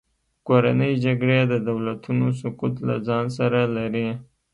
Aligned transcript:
کورنۍ 0.47 0.93
جګړې 1.05 1.39
د 1.51 1.53
دولتونو 1.69 2.25
سقوط 2.41 2.75
له 2.87 2.95
ځان 3.07 3.25
سره 3.37 3.59
لري. 3.77 4.07